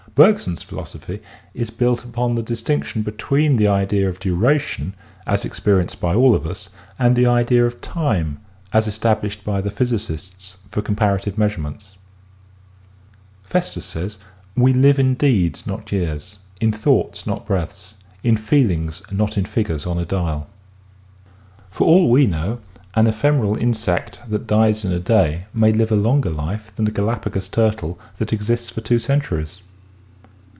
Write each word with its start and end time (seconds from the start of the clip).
Bergson's 0.13 0.61
philosophy 0.61 1.21
is 1.53 1.69
built 1.69 2.03
upon 2.03 2.35
the 2.35 2.43
distinction 2.43 3.01
be 3.01 3.11
tween 3.13 3.55
the 3.55 3.69
idea 3.69 4.09
of 4.09 4.19
duration 4.19 4.93
as 5.25 5.45
experienced 5.45 6.01
by 6.01 6.13
all 6.13 6.35
of 6.35 6.45
us 6.45 6.67
and 6.99 7.15
the 7.15 7.25
idea 7.25 7.65
of 7.65 7.79
time 7.79 8.37
as 8.73 8.87
established 8.89 9.45
by 9.45 9.61
the 9.61 9.71
physicists 9.71 10.57
for 10.67 10.81
comparative 10.81 11.37
measurements. 11.37 11.95
We 14.57 14.73
live 14.73 14.99
in 14.99 15.13
deeds 15.15 15.65
not 15.65 15.93
years; 15.93 16.39
in 16.59 16.73
thoughts 16.73 17.25
not 17.25 17.45
breaths; 17.45 17.93
In 18.21 18.35
feelings 18.35 19.01
not 19.13 19.37
in 19.37 19.45
figures 19.45 19.85
on 19.87 19.97
a 19.97 20.03
dial.— 20.05 20.45
Festus. 21.71 21.77
For 21.77 21.83
all 21.87 22.11
we 22.11 22.27
know 22.27 22.59
an 22.95 23.07
ephemeral 23.07 23.55
insect 23.55 24.19
that 24.29 24.45
dies 24.45 24.83
in 24.83 24.91
a 24.91 24.99
day 24.99 25.45
may 25.53 25.71
live 25.71 25.91
a 25.91 25.95
longer 25.95 26.29
life 26.31 26.75
than 26.75 26.85
a 26.85 26.91
Galapagos 26.91 27.47
turtle 27.47 27.97
that 28.17 28.33
exists 28.33 28.69
for 28.69 28.81
two 28.81 28.99
centuries. 28.99 29.59